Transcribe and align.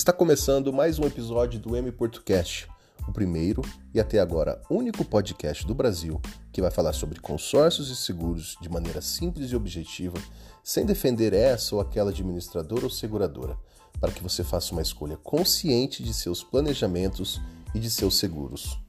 Está 0.00 0.14
começando 0.14 0.72
mais 0.72 0.98
um 0.98 1.04
episódio 1.04 1.60
do 1.60 1.76
M 1.76 1.92
Portocast, 1.92 2.66
o 3.06 3.12
primeiro 3.12 3.60
e 3.92 4.00
até 4.00 4.18
agora 4.18 4.58
único 4.70 5.04
podcast 5.04 5.66
do 5.66 5.74
Brasil 5.74 6.18
que 6.50 6.62
vai 6.62 6.70
falar 6.70 6.94
sobre 6.94 7.20
consórcios 7.20 7.90
e 7.90 7.96
seguros 7.96 8.56
de 8.62 8.70
maneira 8.70 9.02
simples 9.02 9.52
e 9.52 9.56
objetiva, 9.56 10.16
sem 10.64 10.86
defender 10.86 11.34
essa 11.34 11.74
ou 11.74 11.82
aquela 11.82 12.12
administradora 12.12 12.84
ou 12.84 12.90
seguradora, 12.90 13.58
para 14.00 14.10
que 14.10 14.22
você 14.22 14.42
faça 14.42 14.72
uma 14.72 14.80
escolha 14.80 15.18
consciente 15.18 16.02
de 16.02 16.14
seus 16.14 16.42
planejamentos 16.42 17.38
e 17.74 17.78
de 17.78 17.90
seus 17.90 18.16
seguros. 18.16 18.80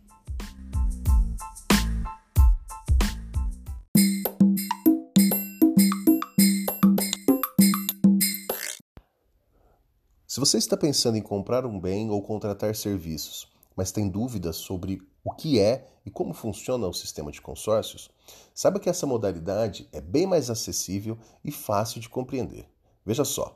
Você 10.41 10.57
está 10.57 10.75
pensando 10.75 11.19
em 11.19 11.21
comprar 11.21 11.67
um 11.67 11.79
bem 11.79 12.09
ou 12.09 12.19
contratar 12.19 12.75
serviços, 12.75 13.47
mas 13.75 13.91
tem 13.91 14.09
dúvidas 14.09 14.55
sobre 14.55 14.99
o 15.23 15.31
que 15.31 15.59
é 15.59 15.87
e 16.03 16.09
como 16.09 16.33
funciona 16.33 16.87
o 16.87 16.93
sistema 16.93 17.31
de 17.31 17.39
consórcios, 17.39 18.09
saiba 18.51 18.79
que 18.79 18.89
essa 18.89 19.05
modalidade 19.05 19.87
é 19.91 20.01
bem 20.01 20.25
mais 20.25 20.49
acessível 20.49 21.15
e 21.45 21.51
fácil 21.51 22.01
de 22.01 22.09
compreender. 22.09 22.67
Veja 23.05 23.23
só. 23.23 23.55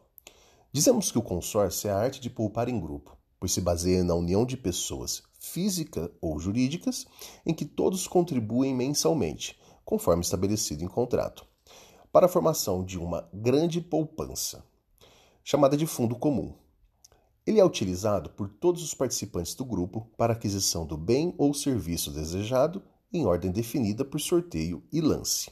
Dizemos 0.71 1.11
que 1.11 1.17
o 1.17 1.23
consórcio 1.23 1.89
é 1.89 1.91
a 1.91 1.97
arte 1.97 2.21
de 2.21 2.29
poupar 2.29 2.69
em 2.69 2.79
grupo, 2.79 3.17
pois 3.39 3.51
se 3.51 3.61
baseia 3.61 4.03
na 4.03 4.13
união 4.13 4.45
de 4.45 4.55
pessoas 4.55 5.23
físicas 5.39 6.11
ou 6.21 6.39
jurídicas 6.39 7.07
em 7.43 7.53
que 7.55 7.65
todos 7.65 8.07
contribuem 8.07 8.75
mensalmente, 8.75 9.59
conforme 9.83 10.21
estabelecido 10.21 10.83
em 10.83 10.87
contrato, 10.87 11.47
para 12.11 12.27
a 12.27 12.29
formação 12.29 12.85
de 12.85 12.99
uma 12.99 13.27
grande 13.33 13.81
poupança, 13.81 14.63
chamada 15.43 15.75
de 15.75 15.87
fundo 15.87 16.15
comum 16.15 16.53
ele 17.45 17.59
é 17.59 17.65
utilizado 17.65 18.31
por 18.31 18.49
todos 18.49 18.83
os 18.83 18.93
participantes 18.93 19.53
do 19.53 19.63
grupo 19.63 20.09
para 20.17 20.33
aquisição 20.33 20.85
do 20.85 20.97
bem 20.97 21.33
ou 21.37 21.53
serviço 21.53 22.11
desejado 22.11 22.81
em 23.13 23.25
ordem 23.25 23.51
definida 23.51 24.03
por 24.03 24.19
sorteio 24.19 24.83
e 24.91 24.99
lance. 24.99 25.51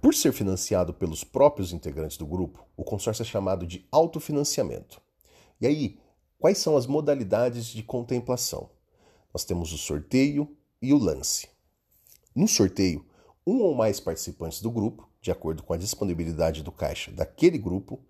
Por 0.00 0.14
ser 0.14 0.32
financiado 0.32 0.92
pelos 0.92 1.24
próprios 1.24 1.72
integrantes 1.72 2.18
do 2.18 2.26
grupo, 2.26 2.66
o 2.76 2.84
consórcio 2.84 3.22
é 3.22 3.26
chamado 3.26 3.66
de 3.66 3.86
autofinanciamento. 3.90 5.00
E 5.60 5.66
aí, 5.66 5.98
quais 6.38 6.58
são 6.58 6.76
as 6.76 6.86
modalidades 6.86 7.66
de 7.66 7.82
contemplação? 7.82 8.68
Nós 9.32 9.44
temos 9.44 9.72
o 9.72 9.78
sorteio 9.78 10.54
e 10.82 10.92
o 10.92 10.98
lance. 10.98 11.48
No 12.34 12.46
sorteio, 12.46 13.06
um 13.46 13.60
ou 13.60 13.74
mais 13.74 14.00
participantes 14.00 14.60
do 14.60 14.70
grupo 14.70 15.08
de 15.22 15.30
acordo 15.30 15.62
com 15.62 15.72
a 15.72 15.76
disponibilidade 15.78 16.64
do 16.64 16.72
caixa 16.72 17.12
daquele 17.12 17.56
grupo, 17.56 18.00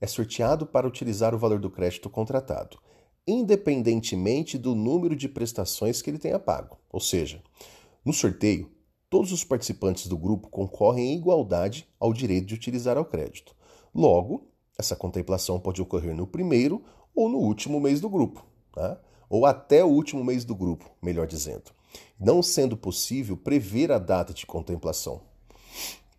é 0.00 0.06
sorteado 0.06 0.66
para 0.66 0.86
utilizar 0.86 1.32
o 1.34 1.38
valor 1.38 1.60
do 1.60 1.70
crédito 1.70 2.10
contratado, 2.10 2.76
independentemente 3.26 4.58
do 4.58 4.74
número 4.74 5.14
de 5.14 5.28
prestações 5.28 6.02
que 6.02 6.10
ele 6.10 6.18
tenha 6.18 6.40
pago. 6.40 6.76
Ou 6.90 7.00
seja, 7.00 7.40
no 8.04 8.12
sorteio, 8.12 8.70
todos 9.08 9.30
os 9.32 9.44
participantes 9.44 10.08
do 10.08 10.18
grupo 10.18 10.48
concorrem 10.48 11.12
em 11.12 11.16
igualdade 11.16 11.88
ao 12.00 12.12
direito 12.12 12.48
de 12.48 12.54
utilizar 12.54 12.98
o 12.98 13.04
crédito. 13.04 13.54
Logo, 13.94 14.48
essa 14.76 14.96
contemplação 14.96 15.58
pode 15.58 15.80
ocorrer 15.80 16.14
no 16.14 16.26
primeiro 16.26 16.84
ou 17.14 17.28
no 17.28 17.38
último 17.38 17.80
mês 17.80 18.00
do 18.00 18.10
grupo, 18.10 18.44
tá? 18.72 19.00
ou 19.30 19.46
até 19.46 19.84
o 19.84 19.88
último 19.88 20.22
mês 20.22 20.44
do 20.44 20.54
grupo, 20.54 20.90
melhor 21.00 21.26
dizendo, 21.26 21.70
não 22.18 22.42
sendo 22.42 22.76
possível 22.76 23.36
prever 23.36 23.90
a 23.90 23.98
data 23.98 24.34
de 24.34 24.44
contemplação. 24.44 25.22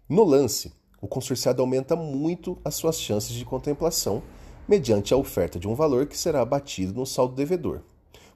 No 0.10 0.24
lance, 0.24 0.72
o 1.02 1.08
consorciado 1.08 1.62
aumenta 1.62 1.96
muito 1.96 2.58
as 2.64 2.76
suas 2.76 3.00
chances 3.00 3.32
de 3.32 3.44
contemplação 3.44 4.24
mediante 4.66 5.14
a 5.14 5.18
oferta 5.18 5.60
de 5.60 5.68
um 5.68 5.76
valor 5.76 6.08
que 6.08 6.18
será 6.18 6.42
abatido 6.42 6.94
no 6.94 7.06
saldo 7.06 7.36
devedor. 7.36 7.82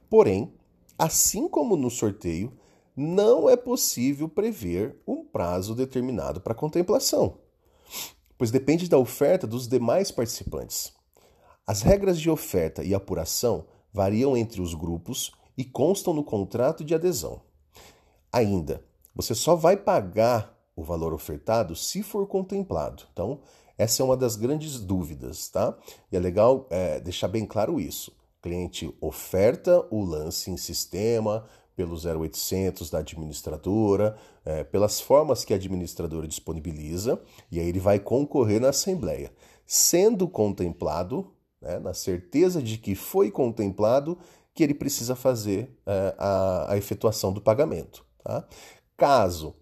Porém, 0.09 0.53
assim 0.99 1.47
como 1.47 1.77
no 1.77 1.89
sorteio, 1.89 2.51
não 2.95 3.49
é 3.49 3.55
possível 3.55 4.27
prever 4.27 5.01
um 5.07 5.23
prazo 5.23 5.73
determinado 5.73 6.41
para 6.41 6.53
contemplação, 6.53 7.37
pois 8.37 8.51
depende 8.51 8.89
da 8.89 8.97
oferta 8.97 9.47
dos 9.47 9.67
demais 9.67 10.11
participantes. 10.11 10.93
As 11.65 11.81
regras 11.81 12.19
de 12.19 12.29
oferta 12.29 12.83
e 12.83 12.93
apuração 12.93 13.65
variam 13.93 14.35
entre 14.35 14.61
os 14.61 14.73
grupos 14.73 15.31
e 15.57 15.63
constam 15.63 16.13
no 16.13 16.23
contrato 16.23 16.83
de 16.83 16.93
adesão. 16.93 17.41
Ainda, 18.31 18.83
você 19.15 19.33
só 19.33 19.55
vai 19.55 19.77
pagar 19.77 20.60
o 20.81 20.83
valor 20.83 21.13
ofertado 21.13 21.75
se 21.75 22.01
for 22.01 22.27
contemplado. 22.27 23.03
Então, 23.13 23.39
essa 23.77 24.01
é 24.01 24.05
uma 24.05 24.17
das 24.17 24.35
grandes 24.35 24.79
dúvidas, 24.79 25.47
tá? 25.49 25.77
E 26.11 26.17
é 26.17 26.19
legal 26.19 26.67
é, 26.69 26.99
deixar 26.99 27.27
bem 27.27 27.45
claro 27.45 27.79
isso. 27.79 28.11
O 28.11 28.41
cliente 28.41 28.93
oferta 28.99 29.85
o 29.91 30.03
lance 30.03 30.49
em 30.49 30.57
sistema, 30.57 31.45
pelo 31.75 31.95
0800 31.95 32.89
da 32.89 32.99
administradora, 32.99 34.17
é, 34.43 34.63
pelas 34.63 34.99
formas 34.99 35.45
que 35.45 35.53
a 35.53 35.55
administradora 35.55 36.27
disponibiliza, 36.27 37.21
e 37.51 37.59
aí 37.59 37.67
ele 37.67 37.79
vai 37.79 37.99
concorrer 37.99 38.59
na 38.59 38.69
Assembleia. 38.69 39.31
Sendo 39.65 40.27
contemplado, 40.27 41.31
né, 41.61 41.79
na 41.79 41.93
certeza 41.93 42.61
de 42.61 42.77
que 42.77 42.95
foi 42.95 43.31
contemplado, 43.31 44.17
que 44.53 44.63
ele 44.63 44.73
precisa 44.73 45.15
fazer 45.15 45.75
é, 45.85 46.15
a, 46.17 46.73
a 46.73 46.77
efetuação 46.77 47.31
do 47.31 47.39
pagamento. 47.39 48.05
Tá? 48.23 48.45
Caso 48.97 49.55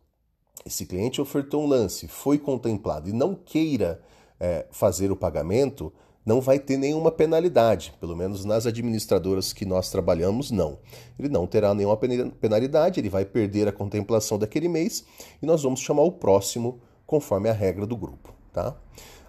esse 0.69 0.85
cliente 0.85 1.19
ofertou 1.19 1.63
um 1.63 1.68
lance, 1.68 2.07
foi 2.07 2.38
contemplado 2.38 3.09
e 3.09 3.13
não 3.13 3.34
queira 3.34 4.00
é, 4.40 4.68
fazer 4.72 5.12
o 5.12 5.16
pagamento, 5.16 5.91
não 6.24 6.40
vai 6.40 6.59
ter 6.59 6.78
nenhuma 6.78 7.12
penalidade, 7.12 7.91
pelo 8.00 8.16
menos 8.16 8.46
nas 8.46 8.68
administradoras 8.68 9.52
que 9.52 9.66
nós 9.66 9.90
trabalhamos, 9.90 10.52
não. 10.52 10.78
Ele 11.18 11.28
não 11.28 11.47
terá 11.47 11.74
nenhuma 11.74 11.97
penalidade, 11.97 13.00
ele 13.00 13.09
vai 13.09 13.25
perder 13.25 13.68
a 13.68 13.72
contemplação 13.72 14.38
daquele 14.38 14.68
mês 14.68 15.03
e 15.41 15.46
nós 15.46 15.63
vamos 15.63 15.80
chamar 15.80 16.03
o 16.03 16.12
próximo 16.12 16.80
conforme 17.03 17.50
a 17.50 17.53
regra 17.53 17.88
do 17.88 17.97
grupo, 17.97 18.31
tá? 18.53 18.78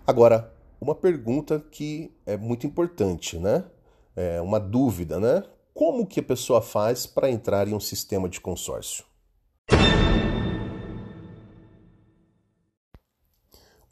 Agora, 0.07 0.53
uma 0.79 0.95
pergunta 0.95 1.65
que 1.71 2.13
é 2.27 2.37
muito 2.37 2.67
importante, 2.67 3.39
né? 3.39 3.65
É 4.15 4.43
uma 4.43 4.61
dúvida, 4.61 5.19
né? 5.19 5.43
Como 5.73 6.07
que 6.07 6.21
a 6.21 6.23
pessoa 6.23 6.61
faz 6.61 7.07
para 7.07 7.31
entrar 7.31 7.67
em 7.67 7.73
um 7.73 7.81
sistema 7.81 8.29
de 8.29 8.41
consórcio? 8.41 9.05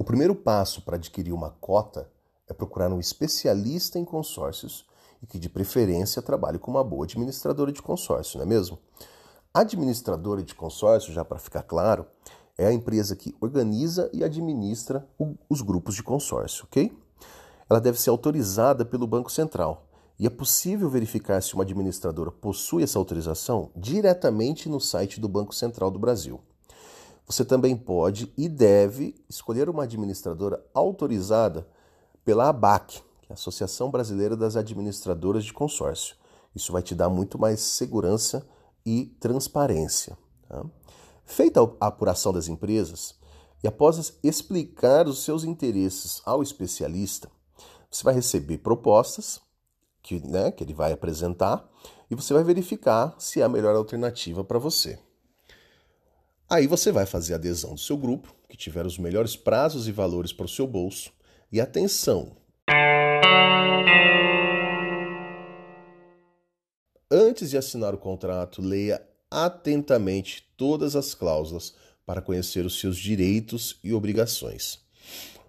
O 0.01 0.05
primeiro 0.05 0.33
passo 0.33 0.83
para 0.83 0.95
adquirir 0.95 1.33
uma 1.33 1.51
cota 1.61 2.09
é 2.49 2.55
procurar 2.55 2.89
um 2.93 3.01
especialista 3.01 3.99
em 3.99 4.05
consórcios 4.05 4.87
e 5.21 5.27
que, 5.27 5.41
de 5.41 5.49
preferência, 5.49 6.23
trabalhe 6.23 6.57
com 6.57 6.71
uma 6.71 6.85
boa 6.85 7.05
administradora 7.05 7.73
de 7.73 7.83
consórcio, 7.83 8.39
não 8.39 8.47
é 8.47 8.49
mesmo? 8.49 8.79
A 9.53 9.63
administradora 9.63 10.41
de 10.41 10.55
consórcio, 10.55 11.13
já 11.13 11.25
para 11.25 11.41
ficar 11.41 11.65
claro, 11.65 12.07
é 12.57 12.65
a 12.65 12.73
empresa 12.73 13.17
que 13.17 13.35
organiza 13.41 14.09
e 14.13 14.23
administra 14.23 15.05
os 15.51 15.63
grupos 15.63 15.97
de 15.97 16.05
consórcio, 16.05 16.65
ok? 16.67 16.97
Ela 17.69 17.81
deve 17.81 18.01
ser 18.01 18.11
autorizada 18.11 18.85
pelo 18.85 19.05
Banco 19.05 19.33
Central 19.33 19.89
e 20.17 20.29
é 20.29 20.31
possível 20.31 20.89
verificar 20.89 21.43
se 21.43 21.55
uma 21.55 21.65
administradora 21.65 22.31
possui 22.31 22.85
essa 22.85 23.01
autorização 23.01 23.73
diretamente 23.75 24.69
no 24.69 24.81
site 24.81 25.19
do 25.19 25.29
Banco 25.29 25.53
Central 25.53 25.91
do 25.91 25.99
Brasil. 25.99 26.41
Você 27.29 27.45
também 27.45 27.77
pode 27.77 28.33
e 28.39 28.49
deve 28.49 29.15
escolher 29.29 29.69
uma 29.69 29.83
administradora 29.83 30.65
autorizada 30.73 31.69
pela 32.25 32.49
ABAC, 32.49 33.03
que 33.21 33.31
é 33.31 33.33
a 33.33 33.35
Associação 33.35 33.91
Brasileira 33.91 34.35
das 34.35 34.57
Administradoras 34.57 35.45
de 35.45 35.53
Consórcio. 35.53 36.17
Isso 36.55 36.73
vai 36.73 36.83
te 36.83 36.95
dar 36.95 37.11
muito 37.11 37.39
mais 37.39 37.61
segurança 37.61 38.49
e 38.85 39.15
transparência. 39.21 40.17
Tá? 40.49 40.65
Feita 41.27 41.61
a 41.79 41.89
apuração 41.89 42.33
das 42.33 42.49
empresas, 42.49 43.15
e 43.63 43.69
após 43.69 44.19
explicar 44.23 45.07
os 45.07 45.23
seus 45.23 45.45
interesses 45.45 46.23
ao 46.25 46.43
especialista, 46.43 47.29
você 47.91 48.05
vai 48.05 48.15
receber 48.15 48.59
propostas 48.59 49.39
que, 50.03 50.19
né, 50.27 50.51
que 50.51 50.65
ele 50.65 50.73
vai 50.73 50.93
apresentar 50.93 51.69
e 52.11 52.15
você 52.15 52.33
vai 52.33 52.43
verificar 52.43 53.15
se 53.19 53.43
é 53.43 53.45
a 53.45 53.49
melhor 53.49 53.77
alternativa 53.77 54.43
para 54.43 54.59
você. 54.59 54.99
Aí 56.51 56.67
você 56.67 56.91
vai 56.91 57.05
fazer 57.05 57.35
a 57.35 57.37
adesão 57.37 57.75
do 57.75 57.81
seu 57.81 57.95
grupo, 57.95 58.35
que 58.49 58.57
tiver 58.57 58.87
os 58.87 58.97
melhores 58.97 59.37
prazos 59.37 59.87
e 59.87 59.93
valores 59.93 60.33
para 60.33 60.47
o 60.47 60.49
seu 60.49 60.67
bolso. 60.67 61.13
E 61.53 61.61
atenção! 61.61 62.39
Antes 67.11 67.51
de 67.51 67.59
assinar 67.59 67.95
o 67.95 67.99
contrato, 67.99 68.63
leia 68.63 69.07
atentamente 69.31 70.51
todas 70.57 70.97
as 70.97 71.15
cláusulas 71.15 71.75
para 72.07 72.23
conhecer 72.23 72.65
os 72.65 72.81
seus 72.81 72.97
direitos 72.97 73.79
e 73.85 73.93
obrigações. 73.93 74.79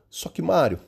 Só 0.09 0.27
que, 0.27 0.41
Mário, 0.41 0.81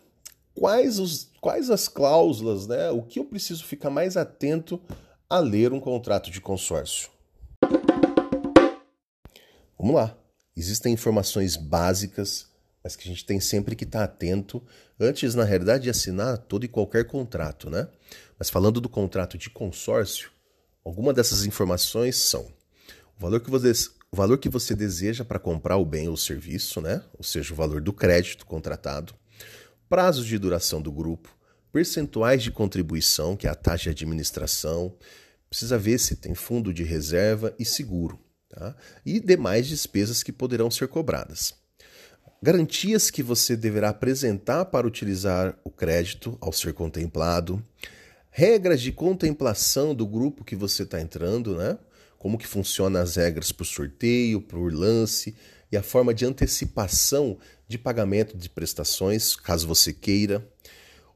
quais, 0.53 0.99
os, 0.99 1.29
quais 1.39 1.69
as 1.69 1.87
cláusulas, 1.87 2.67
né? 2.67 2.89
O 2.89 3.01
que 3.01 3.17
eu 3.17 3.23
preciso 3.23 3.63
ficar 3.63 3.89
mais 3.89 4.17
atento 4.17 4.81
a 5.29 5.39
ler 5.39 5.71
um 5.71 5.79
contrato 5.79 6.29
de 6.29 6.41
consórcio? 6.41 7.09
Vamos 9.81 9.95
lá. 9.95 10.17
Existem 10.55 10.93
informações 10.93 11.57
básicas 11.57 12.51
mas 12.83 12.95
que 12.95 13.07
a 13.07 13.11
gente 13.11 13.25
tem 13.25 13.39
sempre 13.39 13.75
que 13.75 13.83
estar 13.83 14.03
atento 14.03 14.61
antes, 14.99 15.35
na 15.35 15.43
realidade, 15.43 15.83
de 15.83 15.89
assinar 15.89 16.37
todo 16.37 16.65
e 16.65 16.67
qualquer 16.67 17.05
contrato, 17.05 17.69
né? 17.69 17.87
Mas 18.37 18.49
falando 18.49 18.81
do 18.81 18.89
contrato 18.89 19.37
de 19.37 19.49
consórcio, 19.49 20.31
alguma 20.83 21.13
dessas 21.13 21.45
informações 21.45 22.15
são 22.15 22.51
o 23.15 23.21
valor 23.21 23.39
que 23.39 23.51
você, 23.51 23.71
o 24.11 24.15
valor 24.15 24.37
que 24.39 24.49
você 24.49 24.75
deseja 24.75 25.23
para 25.23 25.37
comprar 25.37 25.77
o 25.77 25.85
bem 25.85 26.09
ou 26.09 26.17
serviço, 26.17 26.81
né? 26.81 27.03
Ou 27.17 27.23
seja, 27.23 27.53
o 27.53 27.55
valor 27.55 27.81
do 27.81 27.93
crédito 27.93 28.45
contratado, 28.45 29.13
prazos 29.87 30.25
de 30.25 30.39
duração 30.39 30.81
do 30.81 30.91
grupo, 30.91 31.29
percentuais 31.71 32.41
de 32.41 32.51
contribuição, 32.51 33.37
que 33.37 33.45
é 33.45 33.49
a 33.49 33.55
taxa 33.55 33.93
de 33.93 34.03
administração, 34.03 34.95
precisa 35.47 35.77
ver 35.77 35.99
se 35.99 36.15
tem 36.15 36.33
fundo 36.33 36.73
de 36.73 36.83
reserva 36.83 37.53
e 37.59 37.65
seguro, 37.65 38.19
tá? 38.53 38.75
E 39.05 39.19
demais 39.19 39.67
despesas 39.67 40.21
que 40.23 40.31
poderão 40.31 40.69
ser 40.69 40.87
cobradas. 40.87 41.53
Garantias 42.43 43.11
que 43.11 43.21
você 43.21 43.55
deverá 43.55 43.89
apresentar 43.89 44.65
para 44.65 44.87
utilizar 44.87 45.57
o 45.63 45.69
crédito 45.69 46.37
ao 46.41 46.51
ser 46.51 46.73
contemplado. 46.73 47.63
Regras 48.31 48.81
de 48.81 48.91
contemplação 48.91 49.93
do 49.93 50.07
grupo 50.07 50.43
que 50.43 50.55
você 50.55 50.83
está 50.83 50.99
entrando, 50.99 51.55
né? 51.55 51.77
Como 52.17 52.37
que 52.37 52.47
funcionam 52.47 53.01
as 53.01 53.15
regras 53.15 53.51
o 53.51 53.65
sorteio, 53.65 54.43
o 54.51 54.63
lance 54.69 55.35
e 55.71 55.77
a 55.77 55.83
forma 55.83 56.13
de 56.13 56.25
antecipação 56.25 57.37
de 57.67 57.77
pagamento 57.77 58.35
de 58.35 58.49
prestações, 58.49 59.35
caso 59.35 59.67
você 59.67 59.93
queira. 59.93 60.45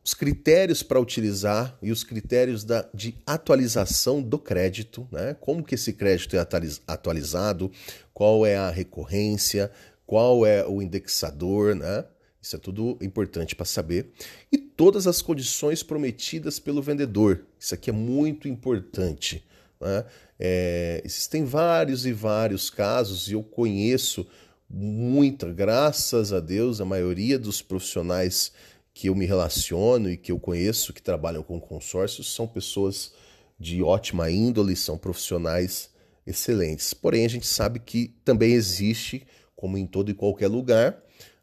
Os 0.06 0.14
critérios 0.14 0.84
para 0.84 1.00
utilizar 1.00 1.76
e 1.82 1.92
os 1.92 2.04
critérios 2.04 2.64
da, 2.64 2.88
de 2.94 3.16
atualização 3.26 4.22
do 4.22 4.38
crédito, 4.38 5.08
né? 5.12 5.36
Como 5.40 5.64
que 5.64 5.74
esse 5.74 5.94
crédito 5.94 6.36
é 6.36 6.48
atualizado, 6.88 7.72
qual 8.14 8.46
é 8.46 8.56
a 8.56 8.70
recorrência, 8.70 9.72
qual 10.06 10.46
é 10.46 10.64
o 10.64 10.80
indexador, 10.80 11.74
né? 11.74 12.06
Isso 12.40 12.56
é 12.56 12.60
tudo 12.60 13.00
importante 13.02 13.56
para 13.56 13.66
saber. 13.66 14.12
E 14.52 14.60
todas 14.60 15.08
as 15.08 15.24
condições 15.24 15.82
prometidas 15.82 16.60
pelo 16.60 16.84
vendedor. 16.84 17.44
Isso 17.60 17.74
aqui 17.74 17.90
é 17.90 17.94
muito 17.94 18.48
importante. 18.48 19.44
Né? 19.82 20.06
É, 20.40 21.02
existem 21.04 21.44
vários 21.44 22.06
e 22.06 22.14
vários 22.14 22.70
casos, 22.70 23.28
e 23.28 23.34
eu 23.34 23.42
conheço 23.42 24.28
muita, 24.70 25.52
graças 25.52 26.32
a 26.32 26.40
Deus, 26.40 26.80
a 26.80 26.86
maioria 26.86 27.40
dos 27.40 27.64
profissionais 27.64 28.52
que 28.96 29.10
eu 29.10 29.14
me 29.14 29.26
relaciono 29.26 30.10
e 30.10 30.16
que 30.16 30.32
eu 30.32 30.40
conheço 30.40 30.94
que 30.94 31.02
trabalham 31.02 31.44
com 31.44 31.60
consórcios 31.60 32.34
são 32.34 32.48
pessoas 32.48 33.12
de 33.60 33.84
ótima 33.84 34.32
índole, 34.32 34.74
são 34.76 34.98
profissionais 34.98 35.90
excelentes. 36.26 36.94
Porém, 36.94 37.26
a 37.26 37.30
gente 37.30 37.46
sabe 37.46 37.80
que 37.80 38.16
também 38.24 38.54
existe 38.54 39.28
como 39.54 39.78
em 39.78 39.86
todo 39.86 40.10
e 40.10 40.14
qualquer 40.14 40.48
lugar, 40.48 40.98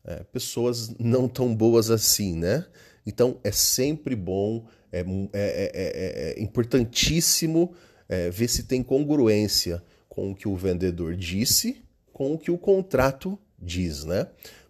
é, 0.05 0.23
pessoas 0.25 0.95
não 0.99 1.29
tão 1.29 1.55
boas 1.55 1.91
assim, 1.91 2.35
né? 2.37 2.67
Então 3.07 3.39
é 3.45 3.53
sempre 3.53 4.17
bom, 4.17 4.67
é, 4.91 5.01
é, 5.01 5.05
é, 5.35 6.35
é 6.39 6.43
importantíssimo 6.43 7.75
ver 8.31 8.49
se 8.49 8.65
tem 8.65 8.83
congruência 8.83 9.83
com 10.07 10.33
o 10.33 10.35
que 10.35 10.47
o 10.47 10.55
vendedor 10.55 11.17
disse, 11.17 11.83
com 12.13 12.35
o 12.35 12.39
que 12.39 12.51
o 12.51 12.59
contrato 12.59 13.39
diz, 13.59 14.05
né? 14.05 14.27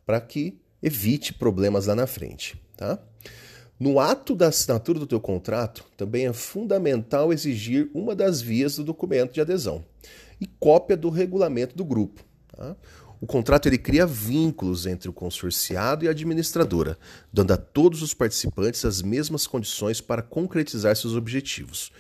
Para 0.06 0.20
que 0.20 0.61
evite 0.81 1.34
problemas 1.34 1.87
lá 1.87 1.94
na 1.96 2.06
frente, 2.06 2.61
tá? 2.76 2.98
No 3.78 3.98
ato 3.98 4.34
da 4.34 4.48
assinatura 4.48 4.98
do 4.98 5.06
teu 5.06 5.20
contrato, 5.20 5.84
também 5.96 6.26
é 6.26 6.32
fundamental 6.32 7.32
exigir 7.32 7.90
uma 7.92 8.14
das 8.14 8.40
vias 8.40 8.76
do 8.76 8.84
documento 8.84 9.32
de 9.32 9.40
adesão 9.40 9.84
e 10.40 10.46
cópia 10.46 10.96
do 10.96 11.10
regulamento 11.10 11.76
do 11.76 11.84
grupo. 11.84 12.22
Tá? 12.56 12.76
O 13.20 13.26
contrato 13.26 13.66
ele 13.66 13.78
cria 13.78 14.04
vínculos 14.04 14.86
entre 14.86 15.08
o 15.08 15.12
consorciado 15.12 16.04
e 16.04 16.08
a 16.08 16.10
administradora, 16.10 16.98
dando 17.32 17.52
a 17.52 17.56
todos 17.56 18.02
os 18.02 18.12
participantes 18.12 18.84
as 18.84 19.00
mesmas 19.00 19.46
condições 19.46 20.00
para 20.00 20.22
concretizar 20.22 20.96
seus 20.96 21.14
objetivos. 21.14 21.92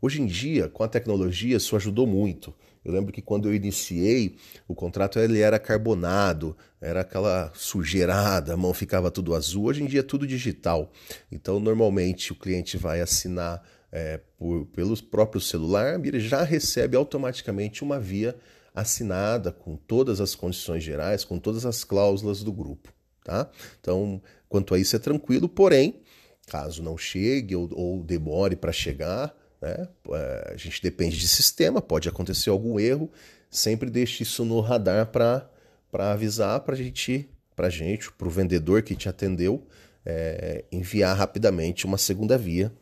Hoje 0.00 0.22
em 0.22 0.26
dia, 0.26 0.68
com 0.68 0.84
a 0.84 0.88
tecnologia, 0.88 1.56
isso 1.56 1.74
ajudou 1.74 2.06
muito. 2.06 2.54
Eu 2.84 2.92
lembro 2.92 3.12
que 3.12 3.20
quando 3.20 3.48
eu 3.48 3.54
iniciei, 3.54 4.36
o 4.66 4.74
contrato 4.74 5.18
ele 5.18 5.40
era 5.40 5.58
carbonado, 5.58 6.56
era 6.80 7.00
aquela 7.00 7.52
sujeirada, 7.54 8.54
a 8.54 8.56
mão 8.56 8.72
ficava 8.72 9.10
tudo 9.10 9.34
azul. 9.34 9.66
Hoje 9.66 9.82
em 9.82 9.86
dia 9.86 10.00
é 10.00 10.02
tudo 10.02 10.26
digital. 10.26 10.90
Então, 11.30 11.58
normalmente, 11.60 12.32
o 12.32 12.36
cliente 12.36 12.76
vai 12.76 13.00
assinar 13.00 13.62
é, 13.90 14.20
por, 14.38 14.66
pelo 14.66 15.00
próprio 15.02 15.40
celular, 15.40 15.98
ele 16.04 16.20
já 16.20 16.42
recebe 16.42 16.96
automaticamente 16.96 17.82
uma 17.82 17.98
via 17.98 18.36
assinada 18.74 19.50
com 19.50 19.76
todas 19.76 20.20
as 20.20 20.34
condições 20.34 20.84
gerais, 20.84 21.24
com 21.24 21.38
todas 21.38 21.66
as 21.66 21.84
cláusulas 21.84 22.42
do 22.42 22.52
grupo. 22.52 22.92
Tá? 23.24 23.50
Então, 23.80 24.22
quanto 24.48 24.74
a 24.74 24.78
isso 24.78 24.94
é 24.96 24.98
tranquilo, 24.98 25.48
porém, 25.48 26.00
caso 26.46 26.82
não 26.82 26.96
chegue 26.96 27.54
ou, 27.56 27.68
ou 27.72 28.02
demore 28.02 28.56
para 28.56 28.72
chegar, 28.72 29.34
né, 29.60 29.88
é, 30.10 30.52
a 30.54 30.56
gente 30.56 30.82
depende 30.82 31.18
de 31.18 31.28
sistema, 31.28 31.80
pode 31.80 32.08
acontecer 32.08 32.50
algum 32.50 32.78
erro, 32.78 33.10
sempre 33.50 33.90
deixe 33.90 34.22
isso 34.22 34.44
no 34.44 34.60
radar 34.60 35.06
para 35.06 35.50
avisar 35.92 36.60
para 36.60 36.76
gente, 36.76 37.28
a 37.56 37.70
gente, 37.70 38.12
para 38.12 38.28
o 38.28 38.30
vendedor 38.30 38.82
que 38.82 38.94
te 38.94 39.08
atendeu, 39.08 39.66
é, 40.06 40.64
enviar 40.70 41.16
rapidamente 41.16 41.86
uma 41.86 41.98
segunda 41.98 42.38
via 42.38 42.72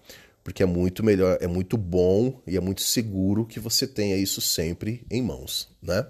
porque 0.46 0.62
é 0.62 0.66
muito 0.66 1.02
melhor, 1.02 1.38
é 1.40 1.48
muito 1.48 1.76
bom 1.76 2.40
e 2.46 2.56
é 2.56 2.60
muito 2.60 2.80
seguro 2.80 3.44
que 3.44 3.58
você 3.58 3.84
tenha 3.84 4.16
isso 4.16 4.40
sempre 4.40 5.04
em 5.10 5.20
mãos, 5.20 5.68
né? 5.82 6.06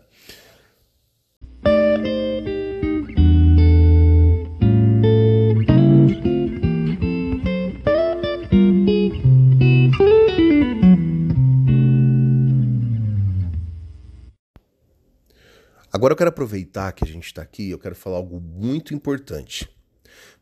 Agora 15.97 16.13
eu 16.13 16.17
quero 16.19 16.29
aproveitar 16.29 16.93
que 16.93 17.05
a 17.05 17.07
gente 17.07 17.25
está 17.25 17.41
aqui, 17.41 17.71
eu 17.71 17.79
quero 17.79 17.95
falar 17.95 18.19
algo 18.19 18.39
muito 18.39 18.93
importante. 18.93 19.67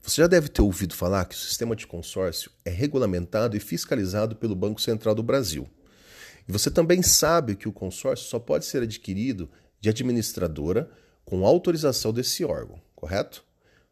Você 0.02 0.20
já 0.20 0.26
deve 0.26 0.48
ter 0.48 0.60
ouvido 0.62 0.96
falar 0.96 1.26
que 1.26 1.36
o 1.36 1.38
sistema 1.38 1.76
de 1.76 1.86
consórcio 1.86 2.50
é 2.64 2.70
regulamentado 2.70 3.56
e 3.56 3.60
fiscalizado 3.60 4.34
pelo 4.34 4.56
Banco 4.56 4.82
Central 4.82 5.14
do 5.14 5.22
Brasil. 5.22 5.70
E 6.48 6.50
você 6.50 6.72
também 6.72 7.02
sabe 7.02 7.54
que 7.54 7.68
o 7.68 7.72
consórcio 7.72 8.26
só 8.26 8.40
pode 8.40 8.64
ser 8.64 8.82
adquirido 8.82 9.48
de 9.80 9.88
administradora 9.88 10.90
com 11.24 11.46
autorização 11.46 12.12
desse 12.12 12.44
órgão, 12.44 12.82
correto? 12.96 13.44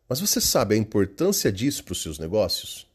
Mas 0.08 0.18
você 0.18 0.40
sabe 0.40 0.74
a 0.74 0.78
importância 0.78 1.52
disso 1.52 1.84
para 1.84 1.92
os 1.92 2.02
seus 2.02 2.18
negócios? 2.18 2.88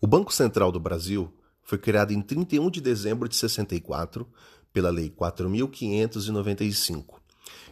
O 0.00 0.06
Banco 0.06 0.32
Central 0.32 0.70
do 0.70 0.78
Brasil 0.78 1.28
foi 1.60 1.76
criado 1.76 2.12
em 2.12 2.22
31 2.22 2.70
de 2.70 2.80
dezembro 2.80 3.28
de 3.28 3.34
64 3.34 4.28
pela 4.72 4.90
Lei 4.90 5.10
4595. 5.10 7.20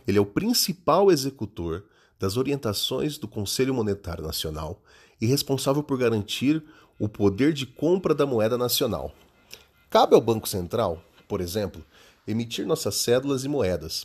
Ele 0.04 0.18
é 0.18 0.20
o 0.20 0.26
principal 0.26 1.12
executor 1.12 1.84
das 2.18 2.36
orientações 2.36 3.16
do 3.16 3.28
Conselho 3.28 3.72
Monetário 3.72 4.24
Nacional 4.24 4.82
e 5.20 5.26
responsável 5.26 5.84
por 5.84 5.98
garantir 5.98 6.64
o 6.98 7.08
poder 7.08 7.52
de 7.52 7.64
compra 7.64 8.12
da 8.12 8.26
moeda 8.26 8.58
nacional. 8.58 9.14
Cabe 9.88 10.16
ao 10.16 10.20
Banco 10.20 10.48
Central, 10.48 11.00
por 11.28 11.40
exemplo, 11.40 11.84
emitir 12.26 12.66
nossas 12.66 12.96
cédulas 12.96 13.44
e 13.44 13.48
moedas, 13.48 14.04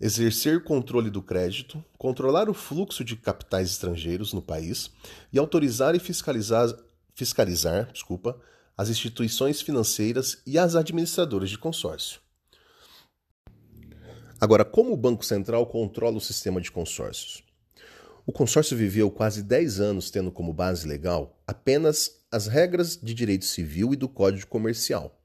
exercer 0.00 0.64
controle 0.64 1.08
do 1.08 1.22
crédito, 1.22 1.84
controlar 1.96 2.50
o 2.50 2.54
fluxo 2.54 3.04
de 3.04 3.14
capitais 3.14 3.70
estrangeiros 3.70 4.32
no 4.32 4.42
país 4.42 4.90
e 5.32 5.38
autorizar 5.38 5.94
e 5.94 6.00
fiscalizar, 6.00 6.74
fiscalizar 7.18 7.90
desculpa, 7.92 8.40
as 8.76 8.88
instituições 8.88 9.60
financeiras 9.60 10.38
e 10.46 10.56
as 10.56 10.76
administradoras 10.76 11.50
de 11.50 11.58
consórcio. 11.58 12.20
Agora, 14.40 14.64
como 14.64 14.92
o 14.92 14.96
Banco 14.96 15.24
Central 15.24 15.66
controla 15.66 16.16
o 16.16 16.20
sistema 16.20 16.60
de 16.60 16.70
consórcios? 16.70 17.42
O 18.24 18.30
consórcio 18.30 18.76
viveu 18.76 19.10
quase 19.10 19.42
10 19.42 19.80
anos 19.80 20.12
tendo 20.12 20.30
como 20.30 20.52
base 20.52 20.86
legal 20.86 21.36
apenas 21.44 22.20
as 22.30 22.46
regras 22.46 22.96
de 22.96 23.12
direito 23.14 23.46
civil 23.46 23.92
e 23.92 23.96
do 23.96 24.08
Código 24.08 24.46
Comercial. 24.46 25.20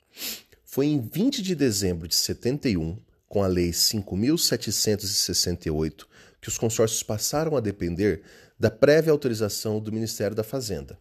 Foi 0.66 0.88
em 0.88 1.00
20 1.00 1.44
de 1.44 1.54
dezembro 1.54 2.08
de 2.08 2.16
71, 2.16 2.98
com 3.30 3.44
a 3.44 3.48
Lei 3.48 3.70
5.768, 3.70 6.08
que 6.42 6.50
os 6.50 6.58
consórcios 6.58 7.04
passaram 7.04 7.56
a 7.56 7.60
depender 7.60 8.24
da 8.60 8.72
prévia 8.72 9.12
autorização 9.12 9.80
do 9.80 9.92
Ministério 9.92 10.36
da 10.36 10.44
Fazenda 10.44 10.98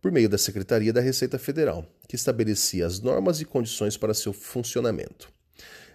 por 0.00 0.12
meio 0.12 0.28
da 0.28 0.38
Secretaria 0.38 0.92
da 0.92 1.00
Receita 1.00 1.38
Federal, 1.38 1.84
que 2.06 2.16
estabelecia 2.16 2.86
as 2.86 3.00
normas 3.00 3.40
e 3.40 3.44
condições 3.44 3.96
para 3.96 4.14
seu 4.14 4.32
funcionamento. 4.32 5.32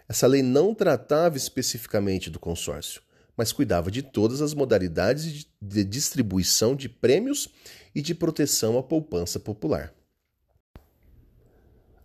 Essa 0.07 0.27
lei 0.27 0.43
não 0.43 0.75
tratava 0.75 1.37
especificamente 1.37 2.29
do 2.29 2.39
consórcio, 2.39 3.01
mas 3.35 3.51
cuidava 3.51 3.89
de 3.89 4.01
todas 4.01 4.41
as 4.41 4.53
modalidades 4.53 5.47
de 5.61 5.83
distribuição 5.83 6.75
de 6.75 6.87
prêmios 6.87 7.49
e 7.95 8.01
de 8.01 8.13
proteção 8.13 8.77
à 8.77 8.83
poupança 8.83 9.39
popular. 9.39 9.93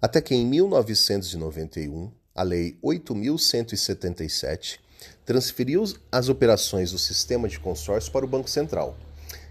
Até 0.00 0.20
que 0.20 0.34
em 0.34 0.46
1991, 0.46 2.12
a 2.34 2.42
Lei 2.44 2.78
8.177 2.82 4.78
transferiu 5.24 5.84
as 6.10 6.28
operações 6.28 6.92
do 6.92 6.98
sistema 6.98 7.48
de 7.48 7.58
consórcio 7.58 8.12
para 8.12 8.24
o 8.24 8.28
Banco 8.28 8.48
Central, 8.48 8.96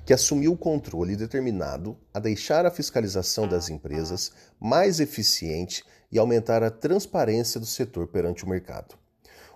que 0.07 0.13
assumiu 0.13 0.53
o 0.53 0.57
controle 0.57 1.17
determinado 1.17 1.97
a 2.13 2.19
deixar 2.21 2.65
a 2.65 2.71
fiscalização 2.71 3.45
das 3.45 3.69
empresas 3.69 4.31
mais 4.57 5.01
eficiente 5.01 5.83
e 6.09 6.17
aumentar 6.17 6.63
a 6.63 6.71
transparência 6.71 7.59
do 7.59 7.65
setor 7.65 8.07
perante 8.07 8.45
o 8.45 8.49
mercado. 8.49 8.95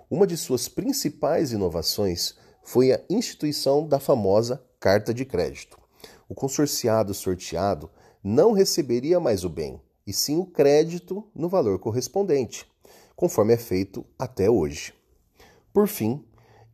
Uma 0.10 0.28
de 0.28 0.36
suas 0.36 0.68
principais 0.68 1.54
inovações 1.54 2.36
foi 2.62 2.92
a 2.92 3.00
instituição 3.10 3.88
da 3.88 3.98
famosa 3.98 4.62
carta 4.78 5.14
de 5.14 5.24
crédito. 5.24 5.80
O 6.28 6.36
consorciado 6.36 7.14
sorteado 7.14 7.90
não 8.22 8.52
receberia 8.52 9.22
mais 9.22 9.46
o 9.46 9.50
bem, 9.50 9.80
e 10.06 10.12
sim 10.12 10.36
o 10.36 10.46
crédito 10.46 11.26
no 11.34 11.48
valor 11.48 11.80
correspondente, 11.80 12.70
conforme 13.16 13.54
é 13.54 13.58
feito 13.58 14.06
até 14.20 14.50
hoje. 14.50 14.94
Por 15.72 15.88
fim, 15.88 16.26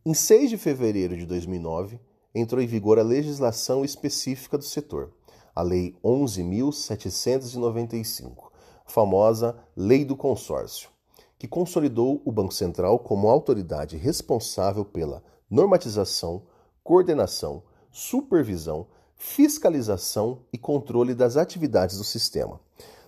em 0.04 0.14
6 0.14 0.50
de 0.50 0.58
fevereiro 0.58 1.16
de 1.16 1.24
2009, 1.24 2.00
entrou 2.34 2.60
em 2.60 2.66
vigor 2.66 2.98
a 2.98 3.02
legislação 3.02 3.82
específica 3.84 4.58
do 4.58 4.64
setor, 4.64 5.12
a 5.54 5.62
Lei 5.62 5.96
11.795, 6.04 8.50
famosa 8.86 9.56
Lei 9.76 10.04
do 10.04 10.16
Consórcio, 10.16 10.90
que 11.38 11.48
consolidou 11.48 12.20
o 12.24 12.32
Banco 12.32 12.54
Central 12.54 12.98
como 12.98 13.28
autoridade 13.28 13.96
responsável 13.96 14.84
pela 14.84 15.22
normatização, 15.50 16.42
coordenação, 16.82 17.62
supervisão, 17.90 18.86
fiscalização 19.16 20.40
e 20.52 20.58
controle 20.58 21.14
das 21.14 21.36
atividades 21.36 21.98
do 21.98 22.04
sistema. 22.04 22.60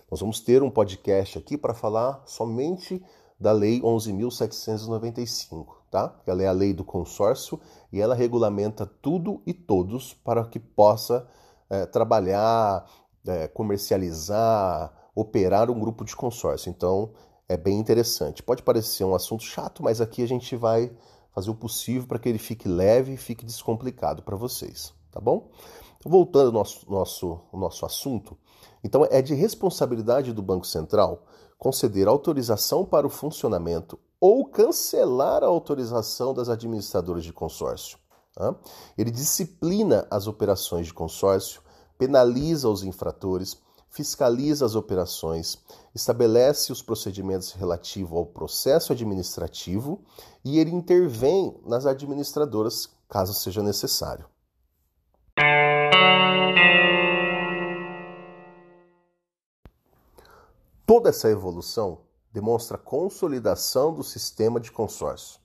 Nós 0.09 0.19
vamos 0.19 0.41
ter 0.41 0.61
um 0.61 0.69
podcast 0.69 1.37
aqui 1.37 1.57
para 1.57 1.73
falar 1.73 2.21
somente 2.25 3.01
da 3.39 3.53
Lei 3.53 3.79
11.795, 3.81 5.80
tá? 5.91 6.15
Ela 6.25 6.43
é 6.43 6.47
a 6.47 6.53
lei 6.53 6.73
do 6.73 6.85
consórcio 6.85 7.59
e 7.91 7.99
ela 7.99 8.15
regulamenta 8.15 8.85
tudo 8.85 9.41
e 9.45 9.53
todos 9.53 10.13
para 10.13 10.45
que 10.45 10.57
possa 10.57 11.27
é, 11.69 11.85
trabalhar, 11.85 12.89
é, 13.27 13.47
comercializar, 13.49 14.91
operar 15.13 15.69
um 15.69 15.79
grupo 15.79 16.05
de 16.05 16.15
consórcio. 16.15 16.69
Então, 16.69 17.11
é 17.47 17.57
bem 17.57 17.77
interessante. 17.77 18.41
Pode 18.41 18.63
parecer 18.63 19.03
um 19.03 19.13
assunto 19.13 19.43
chato, 19.43 19.83
mas 19.83 19.99
aqui 19.99 20.23
a 20.23 20.27
gente 20.27 20.55
vai 20.55 20.89
fazer 21.35 21.49
o 21.49 21.55
possível 21.55 22.07
para 22.07 22.17
que 22.17 22.29
ele 22.29 22.37
fique 22.37 22.67
leve 22.67 23.13
e 23.13 23.17
fique 23.17 23.45
descomplicado 23.45 24.23
para 24.23 24.37
vocês, 24.37 24.93
tá 25.11 25.19
bom? 25.19 25.49
Voltando 26.05 26.47
ao 26.47 26.53
nosso, 26.53 26.89
nosso, 26.89 27.39
nosso 27.53 27.85
assunto, 27.85 28.37
então 28.83 29.05
é 29.09 29.21
de 29.21 29.33
responsabilidade 29.33 30.33
do 30.33 30.41
Banco 30.41 30.65
Central 30.65 31.25
conceder 31.57 32.07
autorização 32.07 32.83
para 32.83 33.05
o 33.05 33.09
funcionamento 33.09 33.99
ou 34.21 34.45
cancelar 34.45 35.43
a 35.43 35.47
autorização 35.47 36.31
das 36.31 36.47
administradoras 36.47 37.23
de 37.23 37.33
consórcio. 37.33 37.97
Tá? 38.35 38.55
Ele 38.95 39.09
disciplina 39.09 40.07
as 40.11 40.27
operações 40.27 40.85
de 40.85 40.93
consórcio, 40.93 41.63
penaliza 41.97 42.69
os 42.69 42.83
infratores, 42.83 43.57
fiscaliza 43.89 44.63
as 44.63 44.75
operações, 44.75 45.57
estabelece 45.93 46.71
os 46.71 46.83
procedimentos 46.83 47.51
relativos 47.51 48.15
ao 48.15 48.25
processo 48.25 48.93
administrativo 48.93 49.99
e 50.45 50.59
ele 50.59 50.71
intervém 50.71 51.59
nas 51.65 51.87
administradoras 51.87 52.89
caso 53.09 53.33
seja 53.33 53.61
necessário. 53.61 54.25
Toda 60.85 61.09
essa 61.09 61.29
evolução 61.29 61.99
demonstra 62.33 62.77
consolidação 62.77 63.93
do 63.93 64.03
sistema 64.03 64.59
de 64.59 64.71
consórcio. 64.71 65.39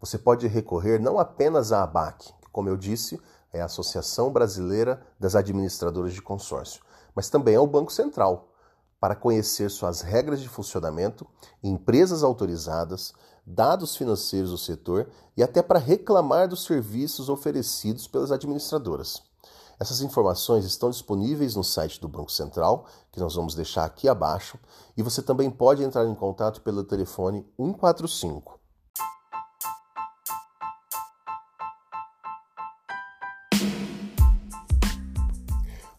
Você 0.00 0.18
pode 0.18 0.46
recorrer 0.46 1.00
não 1.00 1.18
apenas 1.18 1.72
à 1.72 1.82
ABAC, 1.82 2.32
que, 2.40 2.50
como 2.50 2.68
eu 2.68 2.76
disse, 2.76 3.20
é 3.52 3.60
a 3.60 3.66
Associação 3.66 4.30
Brasileira 4.32 5.00
das 5.18 5.34
Administradoras 5.34 6.12
de 6.12 6.20
Consórcio, 6.20 6.82
mas 7.14 7.30
também 7.30 7.56
ao 7.56 7.66
Banco 7.66 7.92
Central, 7.92 8.52
para 9.00 9.14
conhecer 9.14 9.70
suas 9.70 10.00
regras 10.00 10.40
de 10.40 10.48
funcionamento, 10.48 11.26
empresas 11.62 12.22
autorizadas, 12.22 13.14
dados 13.46 13.96
financeiros 13.96 14.50
do 14.50 14.58
setor 14.58 15.08
e 15.36 15.42
até 15.42 15.62
para 15.62 15.78
reclamar 15.78 16.48
dos 16.48 16.64
serviços 16.64 17.28
oferecidos 17.28 18.08
pelas 18.08 18.32
administradoras. 18.32 19.22
Essas 19.78 20.00
informações 20.00 20.64
estão 20.64 20.88
disponíveis 20.88 21.54
no 21.54 21.62
site 21.62 22.00
do 22.00 22.08
Banco 22.08 22.32
Central, 22.32 22.86
que 23.12 23.20
nós 23.20 23.34
vamos 23.34 23.54
deixar 23.54 23.84
aqui 23.84 24.08
abaixo, 24.08 24.58
e 24.96 25.02
você 25.02 25.20
também 25.22 25.50
pode 25.50 25.82
entrar 25.82 26.06
em 26.06 26.14
contato 26.14 26.62
pelo 26.62 26.82
telefone 26.82 27.46
145. 27.58 28.58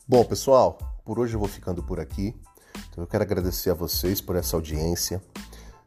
Bom, 0.07 0.23
pessoal, 0.25 0.79
por 1.05 1.19
hoje 1.19 1.35
eu 1.35 1.39
vou 1.39 1.47
ficando 1.49 1.83
por 1.83 1.99
aqui. 1.99 2.35
Então 2.89 3.03
eu 3.03 3.07
quero 3.07 3.23
agradecer 3.23 3.69
a 3.69 3.75
vocês 3.75 4.19
por 4.19 4.35
essa 4.35 4.55
audiência. 4.55 5.21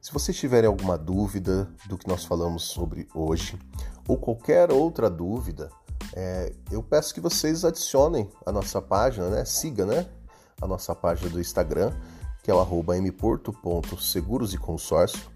Se 0.01 0.13
vocês 0.13 0.37
tiverem 0.37 0.69
alguma 0.69 0.97
dúvida 0.97 1.69
do 1.87 1.99
que 1.99 2.07
nós 2.07 2.25
falamos 2.25 2.65
sobre 2.65 3.09
hoje, 3.13 3.59
ou 4.07 4.17
qualquer 4.17 4.71
outra 4.71 5.11
dúvida, 5.11 5.71
é, 6.15 6.53
eu 6.71 6.83
peço 6.83 7.15
que 7.15 7.21
vocês 7.21 7.65
adicionem 7.65 8.29
a 8.45 8.53
nossa 8.53 8.83
página, 8.83 9.29
né? 9.29 9.45
Siga, 9.45 9.87
né? 9.87 10.07
A 10.61 10.67
nossa 10.67 10.95
página 10.95 11.31
do 11.31 11.41
Instagram, 11.41 11.93
que 12.43 12.51
é 12.51 12.55
o 12.55 12.61
arroba 12.61 12.97
mporto.seguros 12.97 14.53
e 14.55 14.59
consórcio. 14.59 15.31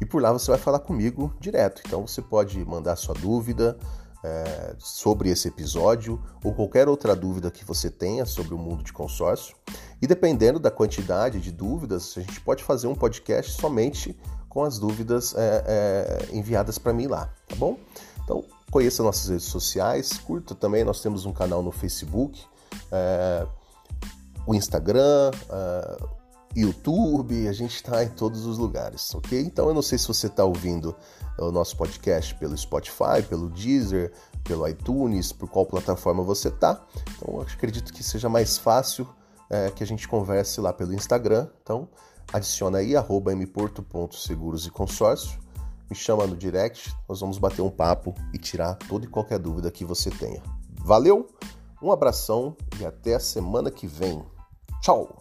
E 0.00 0.06
por 0.06 0.22
lá 0.22 0.32
você 0.32 0.50
vai 0.50 0.58
falar 0.58 0.80
comigo 0.80 1.34
direto. 1.40 1.82
Então 1.86 2.06
você 2.06 2.22
pode 2.22 2.64
mandar 2.64 2.96
sua 2.96 3.14
dúvida 3.14 3.78
é, 4.22 4.74
sobre 4.78 5.30
esse 5.30 5.48
episódio 5.48 6.22
ou 6.44 6.54
qualquer 6.54 6.88
outra 6.88 7.16
dúvida 7.16 7.50
que 7.50 7.64
você 7.64 7.90
tenha 7.90 8.24
sobre 8.26 8.54
o 8.54 8.58
mundo 8.58 8.82
de 8.82 8.92
consórcio. 8.92 9.56
E 10.00 10.06
dependendo 10.06 10.58
da 10.58 10.70
quantidade 10.70 11.40
de 11.40 11.52
dúvidas, 11.52 12.14
a 12.16 12.20
gente 12.20 12.40
pode 12.40 12.64
fazer 12.64 12.86
um 12.86 12.94
podcast 12.94 13.52
somente 13.52 14.18
com 14.48 14.64
as 14.64 14.78
dúvidas 14.78 15.34
é, 15.36 15.64
é, 15.66 16.36
enviadas 16.36 16.76
para 16.78 16.92
mim 16.92 17.06
lá, 17.06 17.32
tá 17.46 17.54
bom? 17.56 17.78
Então, 18.24 18.44
Conheça 18.70 19.02
nossas 19.02 19.28
redes 19.28 19.46
sociais, 19.46 20.12
curta 20.18 20.54
também, 20.54 20.84
nós 20.84 21.00
temos 21.00 21.26
um 21.26 21.32
canal 21.32 21.62
no 21.62 21.72
Facebook, 21.72 22.40
é, 22.92 23.46
o 24.46 24.54
Instagram, 24.54 25.32
é, 25.50 25.96
YouTube, 26.56 27.48
a 27.48 27.52
gente 27.52 27.74
está 27.74 28.02
em 28.04 28.08
todos 28.08 28.46
os 28.46 28.58
lugares, 28.58 29.14
ok? 29.14 29.40
Então 29.40 29.68
eu 29.68 29.74
não 29.74 29.82
sei 29.82 29.98
se 29.98 30.06
você 30.06 30.26
está 30.26 30.44
ouvindo 30.44 30.94
o 31.38 31.50
nosso 31.50 31.76
podcast 31.76 32.34
pelo 32.36 32.56
Spotify, 32.56 33.22
pelo 33.28 33.48
Deezer, 33.48 34.12
pelo 34.44 34.66
iTunes, 34.66 35.32
por 35.32 35.48
qual 35.48 35.66
plataforma 35.66 36.22
você 36.22 36.48
está. 36.48 36.84
Então 37.16 37.40
acredito 37.40 37.92
que 37.92 38.02
seja 38.02 38.28
mais 38.28 38.58
fácil 38.58 39.06
é, 39.48 39.70
que 39.70 39.82
a 39.82 39.86
gente 39.86 40.06
converse 40.08 40.60
lá 40.60 40.72
pelo 40.72 40.92
Instagram. 40.92 41.48
Então 41.62 41.88
adiciona 42.32 42.78
aí 42.78 42.94
mporto.seguros 42.94 44.66
e 44.66 44.70
consórcio 44.70 45.38
me 45.90 45.96
chama 45.96 46.26
no 46.26 46.36
direct, 46.36 46.94
nós 47.08 47.20
vamos 47.20 47.36
bater 47.36 47.60
um 47.62 47.70
papo 47.70 48.14
e 48.32 48.38
tirar 48.38 48.76
toda 48.76 49.04
e 49.04 49.08
qualquer 49.08 49.40
dúvida 49.40 49.70
que 49.70 49.84
você 49.84 50.08
tenha. 50.08 50.40
Valeu, 50.84 51.28
um 51.82 51.90
abração 51.90 52.56
e 52.78 52.86
até 52.86 53.16
a 53.16 53.20
semana 53.20 53.70
que 53.70 53.86
vem. 53.86 54.24
Tchau! 54.80 55.18